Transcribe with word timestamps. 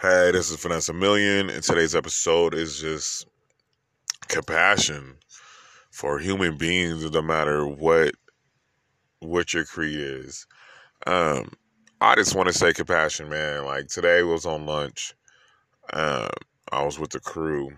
Hey, 0.00 0.30
this 0.30 0.50
is 0.50 0.56
Finesse 0.56 0.88
a 0.88 0.94
Million, 0.94 1.50
and 1.50 1.62
today's 1.62 1.94
episode 1.94 2.54
is 2.54 2.80
just 2.80 3.26
compassion 4.28 5.16
for 5.90 6.18
human 6.18 6.56
beings, 6.56 7.04
no 7.10 7.20
matter 7.20 7.66
what 7.66 8.14
what 9.18 9.52
your 9.52 9.66
creed 9.66 10.00
is. 10.00 10.46
Um, 11.06 11.52
I 12.00 12.14
just 12.14 12.34
want 12.34 12.46
to 12.46 12.54
say 12.54 12.72
compassion, 12.72 13.28
man. 13.28 13.66
Like 13.66 13.88
today 13.88 14.22
was 14.22 14.46
on 14.46 14.64
lunch. 14.64 15.12
Um, 15.92 16.30
I 16.72 16.82
was 16.82 16.98
with 16.98 17.10
the 17.10 17.20
crew, 17.20 17.70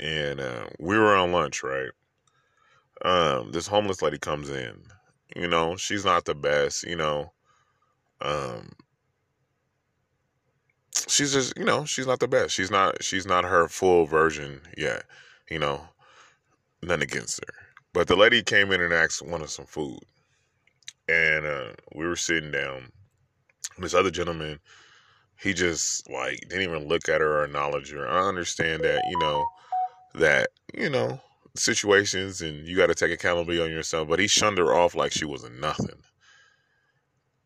and 0.00 0.40
uh, 0.40 0.64
we 0.80 0.98
were 0.98 1.14
on 1.14 1.30
lunch, 1.30 1.62
right? 1.62 1.90
Um, 3.04 3.52
this 3.52 3.68
homeless 3.68 4.02
lady 4.02 4.18
comes 4.18 4.50
in. 4.50 4.82
You 5.36 5.46
know, 5.46 5.76
she's 5.76 6.04
not 6.04 6.24
the 6.24 6.34
best. 6.34 6.82
You 6.82 6.96
know, 6.96 7.30
um, 8.20 8.72
she's 11.08 11.32
just 11.32 11.56
you 11.56 11.64
know 11.64 11.84
she's 11.84 12.06
not 12.06 12.20
the 12.20 12.28
best. 12.28 12.54
She's 12.54 12.70
not 12.70 13.02
she's 13.02 13.26
not 13.26 13.44
her 13.44 13.68
full 13.68 14.06
version 14.06 14.60
yet 14.76 15.04
you 15.50 15.58
know 15.58 15.80
none 16.82 17.02
against 17.02 17.40
her. 17.44 17.54
But 17.92 18.06
the 18.06 18.16
lady 18.16 18.42
came 18.42 18.72
in 18.72 18.80
and 18.80 18.94
asked 18.94 19.22
wanted 19.26 19.50
some 19.50 19.66
food? 19.66 19.98
And 21.08 21.44
uh, 21.44 21.72
we 21.94 22.06
were 22.06 22.16
sitting 22.16 22.52
down. 22.52 22.92
This 23.78 23.94
other 23.94 24.10
gentleman 24.10 24.60
he 25.40 25.54
just 25.54 26.08
like 26.10 26.38
didn't 26.48 26.62
even 26.62 26.86
look 26.86 27.08
at 27.08 27.20
her 27.20 27.40
or 27.40 27.44
acknowledge 27.44 27.90
her. 27.92 28.06
I 28.06 28.28
understand 28.28 28.84
that 28.84 29.02
you 29.10 29.18
know 29.18 29.46
that 30.14 30.48
you 30.74 30.90
know 30.90 31.20
situations 31.56 32.40
and 32.42 32.66
you 32.66 32.76
got 32.76 32.86
to 32.86 32.94
take 32.94 33.10
accountability 33.10 33.60
on 33.60 33.70
yourself 33.70 34.08
but 34.08 34.20
he 34.20 34.28
shunned 34.28 34.58
her 34.58 34.72
off 34.74 34.94
like 34.94 35.12
she 35.12 35.24
was 35.24 35.48
nothing. 35.50 36.02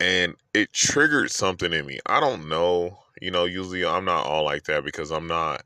And 0.00 0.36
it 0.54 0.72
triggered 0.72 1.30
something 1.30 1.72
in 1.72 1.86
me. 1.86 1.98
I 2.06 2.20
don't 2.20 2.48
know 2.48 2.98
you 3.22 3.30
know, 3.30 3.44
usually 3.44 3.84
I'm 3.86 4.04
not 4.04 4.26
all 4.26 4.44
like 4.44 4.64
that 4.64 4.84
because 4.84 5.10
I'm 5.10 5.26
not 5.26 5.62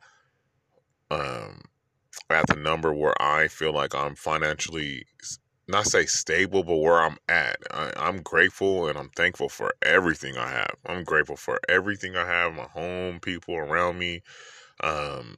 um 1.11 1.63
at 2.31 2.47
the 2.49 2.57
number 2.57 2.93
where 2.93 3.21
I 3.21 3.49
feel 3.49 3.73
like 3.73 3.95
I'm 3.95 4.15
financially 4.15 5.05
not 5.69 5.87
say 5.87 6.07
stable, 6.07 6.65
but 6.65 6.77
where 6.79 7.01
I'm 7.01 7.19
at. 7.29 7.57
I, 7.71 7.93
I'm 7.97 8.23
grateful 8.23 8.89
and 8.89 8.99
I'm 8.99 9.11
thankful 9.11 9.49
for 9.49 9.73
everything 9.83 10.37
I 10.37 10.51
have. 10.51 10.75
I'm 10.87 11.05
grateful 11.05 11.37
for 11.37 11.61
everything 11.69 12.17
I 12.17 12.27
have, 12.27 12.55
my 12.55 12.65
home, 12.65 13.21
people 13.21 13.55
around 13.57 13.99
me, 13.99 14.23
um, 14.83 15.37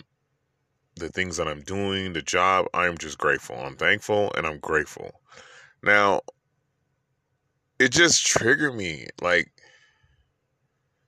the 0.96 1.08
things 1.08 1.36
that 1.36 1.48
I'm 1.48 1.62
doing, 1.62 2.12
the 2.12 2.22
job. 2.22 2.66
I'm 2.74 2.98
just 2.98 3.18
grateful. 3.18 3.56
I'm 3.56 3.76
thankful 3.76 4.32
and 4.36 4.46
I'm 4.46 4.58
grateful. 4.60 5.20
Now, 5.82 6.22
it 7.78 7.90
just 7.92 8.26
triggered 8.26 8.74
me. 8.74 9.06
Like, 9.20 9.52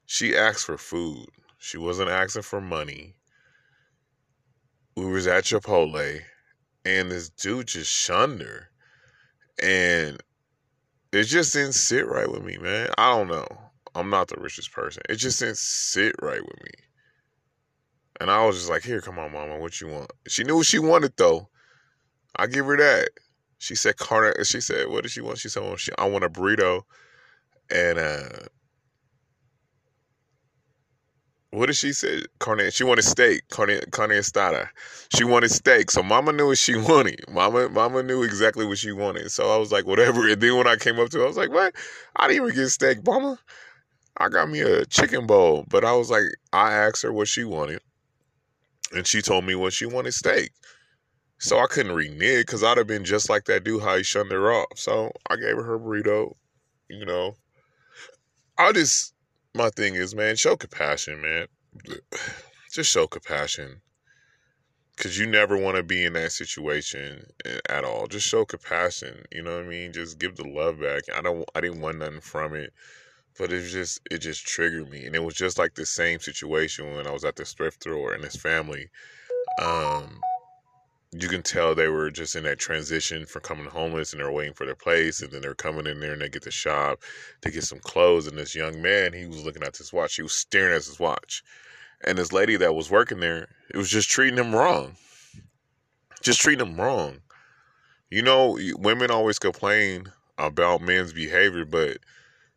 she 0.06 0.36
asked 0.36 0.64
for 0.64 0.78
food. 0.78 1.26
She 1.58 1.78
wasn't 1.78 2.10
asking 2.10 2.42
for 2.42 2.60
money. 2.60 3.14
We 4.96 5.06
was 5.06 5.26
at 5.26 5.44
Chipotle, 5.44 6.20
and 6.84 7.10
this 7.10 7.28
dude 7.28 7.66
just 7.66 7.92
shunned 7.92 8.40
her, 8.40 8.70
and 9.62 10.22
it 11.12 11.24
just 11.24 11.52
didn't 11.52 11.74
sit 11.74 12.06
right 12.06 12.30
with 12.30 12.42
me, 12.42 12.56
man. 12.56 12.88
I 12.96 13.14
don't 13.14 13.28
know. 13.28 13.46
I'm 13.94 14.10
not 14.10 14.28
the 14.28 14.36
richest 14.40 14.72
person. 14.72 15.02
It 15.08 15.16
just 15.16 15.40
didn't 15.40 15.56
sit 15.58 16.14
right 16.20 16.42
with 16.42 16.62
me. 16.62 16.70
And 18.20 18.30
I 18.30 18.44
was 18.46 18.56
just 18.56 18.70
like, 18.70 18.82
here, 18.82 19.00
come 19.00 19.18
on, 19.18 19.32
mama, 19.32 19.58
what 19.58 19.80
you 19.80 19.88
want? 19.88 20.10
She 20.28 20.44
knew 20.44 20.56
what 20.56 20.66
she 20.66 20.78
wanted 20.78 21.12
though. 21.16 21.48
I 22.36 22.46
give 22.46 22.66
her 22.66 22.76
that. 22.76 23.10
She 23.58 23.74
said 23.74 23.96
carne. 23.96 24.34
She 24.44 24.60
said, 24.60 24.88
what 24.88 25.02
did 25.02 25.12
she 25.12 25.20
want? 25.20 25.38
She 25.38 25.48
said, 25.48 25.62
well, 25.62 25.76
she, 25.76 25.92
I 25.98 26.08
want 26.08 26.24
a 26.24 26.30
burrito 26.30 26.82
and 27.70 27.98
uh, 27.98 28.28
what 31.56 31.66
did 31.66 31.76
she 31.76 31.94
say? 31.94 32.22
Carne, 32.38 32.70
she 32.70 32.84
wanted 32.84 33.02
steak. 33.02 33.48
Carne, 33.48 33.80
carne 33.90 34.10
asada. 34.10 34.68
She 35.14 35.24
wanted 35.24 35.50
steak. 35.50 35.90
So 35.90 36.02
mama 36.02 36.32
knew 36.32 36.48
what 36.48 36.58
she 36.58 36.76
wanted. 36.76 37.24
Mama, 37.30 37.70
mama 37.70 38.02
knew 38.02 38.22
exactly 38.22 38.66
what 38.66 38.76
she 38.76 38.92
wanted. 38.92 39.30
So 39.30 39.48
I 39.48 39.56
was 39.56 39.72
like, 39.72 39.86
whatever. 39.86 40.28
And 40.28 40.38
then 40.38 40.54
when 40.58 40.66
I 40.66 40.76
came 40.76 41.00
up 41.00 41.08
to 41.10 41.18
her, 41.18 41.24
I 41.24 41.26
was 41.26 41.38
like, 41.38 41.50
what? 41.50 41.74
I 42.14 42.28
didn't 42.28 42.44
even 42.44 42.56
get 42.56 42.68
steak, 42.68 42.98
mama. 43.06 43.38
I 44.18 44.28
got 44.28 44.50
me 44.50 44.60
a 44.60 44.84
chicken 44.84 45.26
bowl. 45.26 45.64
But 45.70 45.82
I 45.82 45.94
was 45.94 46.10
like, 46.10 46.24
I 46.52 46.74
asked 46.74 47.02
her 47.04 47.12
what 47.12 47.26
she 47.26 47.44
wanted. 47.44 47.80
And 48.92 49.06
she 49.06 49.22
told 49.22 49.46
me 49.46 49.54
what 49.54 49.72
she 49.72 49.86
wanted 49.86 50.12
steak. 50.12 50.52
So 51.38 51.58
I 51.58 51.68
couldn't 51.68 51.92
renege 51.92 52.44
because 52.44 52.62
I'd 52.62 52.76
have 52.76 52.86
been 52.86 53.04
just 53.04 53.30
like 53.30 53.46
that 53.46 53.64
dude, 53.64 53.82
how 53.82 53.96
he 53.96 54.02
shunned 54.02 54.30
her 54.30 54.52
off. 54.52 54.76
So 54.76 55.10
I 55.30 55.36
gave 55.36 55.56
her 55.56 55.62
her 55.62 55.78
burrito, 55.78 56.34
you 56.90 57.06
know. 57.06 57.34
I 58.58 58.72
just 58.72 59.14
my 59.56 59.70
thing 59.70 59.94
is, 59.94 60.14
man, 60.14 60.36
show 60.36 60.56
compassion, 60.56 61.20
man. 61.20 61.46
Just 62.72 62.90
show 62.90 63.06
compassion. 63.06 63.80
Cause 64.96 65.18
you 65.18 65.26
never 65.26 65.58
want 65.58 65.76
to 65.76 65.82
be 65.82 66.04
in 66.06 66.14
that 66.14 66.32
situation 66.32 67.26
eh, 67.44 67.58
at 67.68 67.84
all. 67.84 68.06
Just 68.06 68.26
show 68.26 68.46
compassion. 68.46 69.26
You 69.30 69.42
know 69.42 69.56
what 69.56 69.66
I 69.66 69.68
mean? 69.68 69.92
Just 69.92 70.18
give 70.18 70.36
the 70.36 70.48
love 70.48 70.80
back. 70.80 71.02
I 71.14 71.20
don't. 71.20 71.44
I 71.54 71.60
didn't 71.60 71.82
want 71.82 71.98
nothing 71.98 72.20
from 72.20 72.54
it, 72.54 72.72
but 73.38 73.52
it 73.52 73.68
just 73.68 74.00
it 74.10 74.18
just 74.18 74.46
triggered 74.46 74.88
me, 74.88 75.04
and 75.04 75.14
it 75.14 75.22
was 75.22 75.34
just 75.34 75.58
like 75.58 75.74
the 75.74 75.84
same 75.84 76.18
situation 76.20 76.94
when 76.94 77.06
I 77.06 77.10
was 77.10 77.24
at 77.24 77.36
the 77.36 77.44
thrift 77.44 77.82
store 77.82 78.14
and 78.14 78.24
his 78.24 78.36
family. 78.36 78.88
Um, 79.60 80.18
you 81.22 81.28
can 81.28 81.42
tell 81.42 81.74
they 81.74 81.88
were 81.88 82.10
just 82.10 82.36
in 82.36 82.44
that 82.44 82.58
transition 82.58 83.26
from 83.26 83.42
coming 83.42 83.66
homeless 83.66 84.12
and 84.12 84.20
they're 84.20 84.30
waiting 84.32 84.54
for 84.54 84.66
their 84.66 84.74
place 84.74 85.22
and 85.22 85.30
then 85.32 85.40
they're 85.42 85.54
coming 85.54 85.86
in 85.86 86.00
there 86.00 86.12
and 86.12 86.20
they 86.20 86.28
get 86.28 86.42
the 86.42 86.50
shop 86.50 87.00
to 87.42 87.50
get 87.50 87.64
some 87.64 87.78
clothes 87.80 88.26
and 88.26 88.36
this 88.38 88.54
young 88.54 88.80
man 88.82 89.12
he 89.12 89.26
was 89.26 89.44
looking 89.44 89.62
at 89.62 89.76
his 89.76 89.92
watch 89.92 90.16
he 90.16 90.22
was 90.22 90.34
staring 90.34 90.74
at 90.74 90.84
his 90.84 90.98
watch 90.98 91.42
and 92.04 92.18
this 92.18 92.32
lady 92.32 92.56
that 92.56 92.74
was 92.74 92.90
working 92.90 93.20
there 93.20 93.48
it 93.72 93.76
was 93.76 93.90
just 93.90 94.10
treating 94.10 94.38
him 94.38 94.54
wrong 94.54 94.96
just 96.22 96.40
treating 96.40 96.66
him 96.66 96.80
wrong. 96.80 97.18
You 98.10 98.22
know 98.22 98.58
women 98.76 99.10
always 99.10 99.38
complain 99.38 100.06
about 100.38 100.82
men's 100.82 101.12
behavior 101.12 101.64
but 101.64 101.98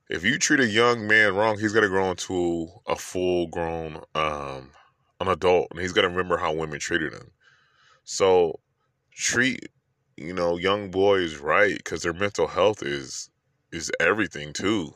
if 0.10 0.24
you 0.24 0.38
treat 0.38 0.60
a 0.60 0.68
young 0.68 1.08
man 1.08 1.36
wrong 1.36 1.58
he's 1.60 1.74
going 1.74 1.84
to 1.84 1.90
grow 1.90 2.10
into 2.12 2.68
a 2.88 2.96
full 2.96 3.48
grown 3.48 4.02
um 4.16 4.72
an 5.22 5.28
adult 5.28 5.68
and 5.72 5.80
he's 5.80 5.94
going 5.94 6.04
to 6.04 6.10
remember 6.10 6.38
how 6.38 6.54
women 6.54 6.80
treated 6.80 7.14
him 7.14 7.32
so 8.10 8.60
treat 9.14 9.70
you 10.18 10.34
know 10.34 10.58
young 10.58 10.90
boys 10.90 11.38
right 11.38 11.78
because 11.78 12.02
their 12.02 12.14
mental 12.14 12.48
health 12.48 12.82
is 12.82 13.30
is 13.72 13.92
everything 14.00 14.52
too. 14.52 14.92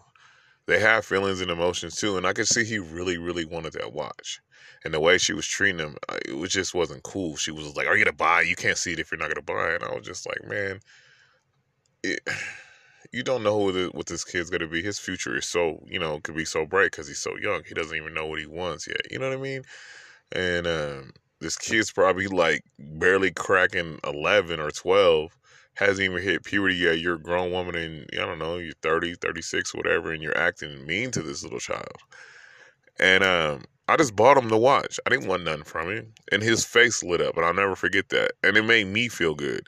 They 0.65 0.79
have 0.79 1.05
feelings 1.05 1.39
and 1.39 1.51
emotions 1.51 1.95
too, 1.95 2.17
and 2.17 2.25
I 2.25 2.33
could 2.33 2.47
see 2.47 2.63
he 2.63 2.79
really, 2.79 3.19
really 3.19 3.45
wanted 3.45 3.73
that 3.73 3.93
watch. 3.93 4.41
And 4.83 4.93
the 4.93 4.99
way 4.99 5.19
she 5.19 5.33
was 5.33 5.45
treating 5.45 5.77
him, 5.77 5.95
it 6.25 6.35
was 6.35 6.51
just 6.51 6.73
wasn't 6.73 7.03
cool. 7.03 7.35
She 7.35 7.51
was 7.51 7.75
like, 7.75 7.85
"Are 7.85 7.95
you 7.95 8.03
gonna 8.03 8.15
buy? 8.17 8.41
You 8.41 8.55
can't 8.55 8.77
see 8.79 8.93
it 8.93 8.99
if 8.99 9.11
you're 9.11 9.19
not 9.19 9.29
gonna 9.29 9.43
buy." 9.43 9.75
And 9.75 9.83
I 9.83 9.93
was 9.93 10.07
just 10.07 10.25
like, 10.25 10.43
"Man, 10.47 10.79
it, 12.01 12.19
you 13.11 13.21
don't 13.21 13.43
know 13.43 13.71
the, 13.71 13.89
what 13.89 14.07
this 14.07 14.23
kid's 14.23 14.49
gonna 14.49 14.67
be. 14.67 14.81
His 14.81 14.97
future 14.97 15.37
is 15.37 15.45
so, 15.45 15.83
you 15.85 15.99
know, 15.99 16.19
could 16.21 16.35
be 16.35 16.45
so 16.45 16.65
bright 16.65 16.91
because 16.91 17.07
he's 17.07 17.19
so 17.19 17.35
young. 17.37 17.61
He 17.67 17.75
doesn't 17.75 17.95
even 17.95 18.15
know 18.15 18.25
what 18.25 18.39
he 18.39 18.47
wants 18.47 18.87
yet. 18.87 19.11
You 19.11 19.19
know 19.19 19.29
what 19.29 19.37
I 19.37 19.41
mean?" 19.41 19.63
And 20.31 20.65
um, 20.65 21.13
this 21.43 21.57
kid's 21.57 21.91
probably 21.91 22.27
like 22.27 22.63
barely 22.79 23.29
cracking 23.29 23.99
11 24.05 24.59
or 24.61 24.71
12 24.71 25.37
hasn't 25.75 26.05
even 26.05 26.21
hit 26.23 26.43
puberty 26.43 26.75
yet 26.75 26.99
you're 26.99 27.15
a 27.15 27.21
grown 27.21 27.51
woman 27.51 27.75
and 27.75 28.07
i 28.13 28.25
don't 28.25 28.39
know 28.39 28.57
you're 28.57 28.73
30 28.81 29.15
36 29.15 29.75
whatever 29.75 30.11
and 30.11 30.23
you're 30.23 30.37
acting 30.37 30.85
mean 30.85 31.11
to 31.11 31.21
this 31.21 31.43
little 31.43 31.59
child. 31.59 31.97
And 32.99 33.23
um 33.23 33.63
i 33.89 33.97
just 33.97 34.15
bought 34.15 34.37
him 34.37 34.47
the 34.47 34.57
watch. 34.57 34.99
I 35.05 35.09
didn't 35.09 35.27
want 35.27 35.43
nothing 35.43 35.65
from 35.65 35.91
him 35.91 36.13
and 36.31 36.41
his 36.41 36.63
face 36.63 37.03
lit 37.03 37.21
up 37.21 37.35
and 37.35 37.45
i'll 37.45 37.53
never 37.53 37.75
forget 37.75 38.09
that 38.09 38.31
and 38.41 38.55
it 38.55 38.63
made 38.63 38.87
me 38.87 39.09
feel 39.09 39.35
good. 39.35 39.67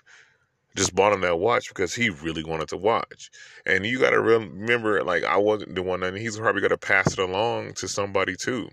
Just 0.77 0.95
bought 0.95 1.13
him 1.13 1.21
that 1.21 1.39
watch 1.39 1.67
because 1.69 1.93
he 1.93 2.09
really 2.09 2.43
wanted 2.43 2.67
to 2.69 2.77
watch. 2.77 3.29
And 3.65 3.85
you 3.85 3.99
got 3.99 4.11
to 4.11 4.21
remember 4.21 5.03
like 5.03 5.25
i 5.25 5.35
wasn't 5.35 5.75
the 5.75 5.83
one 5.83 6.03
and 6.03 6.17
he's 6.17 6.37
probably 6.37 6.61
going 6.61 6.69
to 6.69 6.77
pass 6.77 7.11
it 7.11 7.19
along 7.19 7.73
to 7.73 7.89
somebody 7.89 8.35
too. 8.37 8.69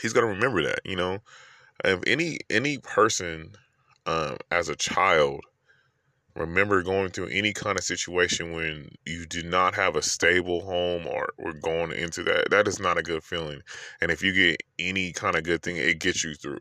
He's 0.00 0.14
going 0.14 0.26
to 0.26 0.32
remember 0.32 0.62
that 0.62 0.80
you 0.86 0.96
know 0.96 1.18
if 1.84 2.00
any 2.06 2.38
any 2.50 2.78
person 2.78 3.52
um, 4.06 4.36
as 4.50 4.68
a 4.68 4.76
child 4.76 5.40
remember 6.34 6.82
going 6.82 7.10
through 7.10 7.28
any 7.28 7.52
kind 7.52 7.78
of 7.78 7.84
situation 7.84 8.52
when 8.52 8.88
you 9.04 9.26
do 9.26 9.42
not 9.42 9.74
have 9.74 9.96
a 9.96 10.02
stable 10.02 10.60
home 10.60 11.06
or 11.06 11.30
we're 11.38 11.52
going 11.52 11.92
into 11.92 12.22
that 12.22 12.50
that 12.50 12.68
is 12.68 12.78
not 12.78 12.98
a 12.98 13.02
good 13.02 13.22
feeling. 13.22 13.60
And 14.00 14.10
if 14.10 14.22
you 14.22 14.32
get 14.32 14.62
any 14.78 15.12
kind 15.12 15.36
of 15.36 15.42
good 15.42 15.62
thing 15.62 15.76
it 15.76 15.98
gets 16.00 16.24
you 16.24 16.34
through. 16.34 16.60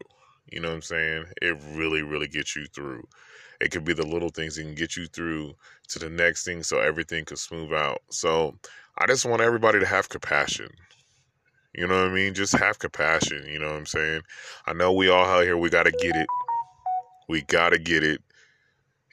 You 0.51 0.61
know 0.61 0.69
what 0.69 0.75
i'm 0.75 0.81
saying? 0.81 1.25
It 1.41 1.57
really 1.73 2.01
really 2.01 2.27
gets 2.27 2.55
you 2.55 2.65
through. 2.67 3.07
It 3.61 3.71
could 3.71 3.85
be 3.85 3.93
the 3.93 4.05
little 4.05 4.29
things 4.29 4.55
that 4.55 4.63
can 4.63 4.75
get 4.75 4.95
you 4.95 5.07
through 5.07 5.53
to 5.89 5.99
the 5.99 6.09
next 6.09 6.43
thing 6.43 6.63
so 6.63 6.79
everything 6.79 7.25
could 7.25 7.39
smooth 7.39 7.73
out. 7.73 8.01
So 8.09 8.55
i 8.97 9.05
just 9.05 9.25
want 9.25 9.41
everybody 9.41 9.79
to 9.79 9.85
have 9.85 10.09
compassion 10.09 10.69
you 11.73 11.87
know 11.87 12.03
what 12.03 12.11
I 12.11 12.13
mean? 12.13 12.33
Just 12.33 12.57
have 12.57 12.79
compassion. 12.79 13.45
You 13.47 13.59
know 13.59 13.67
what 13.67 13.77
I'm 13.77 13.85
saying? 13.85 14.21
I 14.65 14.73
know 14.73 14.91
we 14.91 15.09
all 15.09 15.25
out 15.25 15.43
here, 15.43 15.57
we 15.57 15.69
got 15.69 15.83
to 15.83 15.91
get 15.91 16.15
it. 16.15 16.27
We 17.27 17.41
got 17.43 17.69
to 17.69 17.79
get 17.79 18.03
it. 18.03 18.21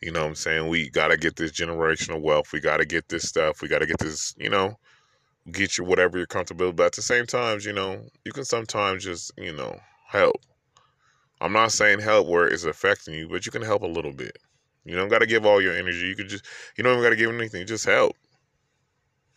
You 0.03 0.13
know 0.13 0.23
what 0.23 0.29
I'm 0.29 0.35
saying? 0.35 0.69
We 0.69 0.91
got 0.91 1.09
to 1.09 1.17
get 1.17 1.37
this 1.37 1.53
generational 1.53 2.21
wealth. 2.21 2.53
We 2.53 2.61
got 2.61 2.79
to 2.79 2.85
get 2.85 3.09
this 3.09 3.29
stuff. 3.29 3.63
We 3.63 3.69
got 3.69 3.79
to 3.79 3.87
get 3.87 3.99
this, 3.99 4.35
you 4.39 4.51
know, 4.51 4.79
get 5.51 5.79
you 5.79 5.85
whatever 5.85 6.19
you're 6.19 6.27
comfortable. 6.27 6.73
But 6.73 6.87
at 6.87 6.93
the 6.93 7.03
same 7.03 7.27
times, 7.27 7.65
you 7.65 7.73
know, 7.73 8.05
you 8.25 8.33
can 8.33 8.45
sometimes 8.45 9.05
just, 9.05 9.33
you 9.39 9.55
know, 9.55 9.79
help. 10.07 10.37
I'm 11.41 11.53
not 11.53 11.73
saying 11.73 12.01
help 12.01 12.27
where 12.27 12.47
it's 12.47 12.65
affecting 12.65 13.15
you, 13.15 13.29
but 13.29 13.47
you 13.47 13.53
can 13.53 13.63
help 13.63 13.83
a 13.83 13.87
little 13.87 14.13
bit. 14.13 14.39
You 14.85 14.97
don't 14.97 15.09
got 15.09 15.21
to 15.21 15.27
give 15.27 15.47
all 15.47 15.61
your 15.61 15.75
energy. 15.75 16.07
You 16.07 16.17
can 16.17 16.29
just, 16.29 16.45
you 16.77 16.85
don't 16.85 16.93
even 16.93 17.03
got 17.03 17.11
to 17.11 17.17
give 17.17 17.31
anything. 17.31 17.67
Just 17.67 17.87
help. 17.87 18.17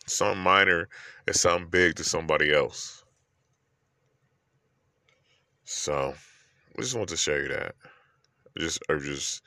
Something 0.06 0.42
minor 0.42 0.88
is 1.26 1.40
something 1.40 1.68
big 1.68 1.96
to 1.96 2.04
somebody 2.04 2.52
else. 2.52 3.04
So, 5.70 6.14
I 6.78 6.80
just 6.80 6.96
want 6.96 7.10
to 7.10 7.16
share 7.18 7.42
you 7.42 7.48
that. 7.48 7.74
Just, 8.56 8.82
or 8.88 8.98
just, 8.98 9.42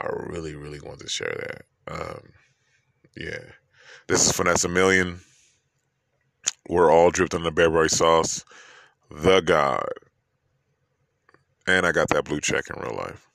I 0.00 0.08
really, 0.08 0.56
really 0.56 0.80
want 0.80 0.98
to 0.98 1.08
share 1.08 1.62
that. 1.86 1.94
Um, 1.94 2.22
yeah. 3.16 3.38
This 4.08 4.26
is 4.26 4.32
Finesse 4.32 4.64
a 4.64 4.68
Million. 4.68 5.20
We're 6.68 6.90
all 6.90 7.12
dripped 7.12 7.34
in 7.34 7.44
the 7.44 7.52
Burberry 7.52 7.88
sauce. 7.88 8.44
The 9.12 9.40
God. 9.40 9.86
And 11.68 11.86
I 11.86 11.92
got 11.92 12.08
that 12.08 12.24
blue 12.24 12.40
check 12.40 12.64
in 12.68 12.82
real 12.82 12.96
life. 12.96 13.28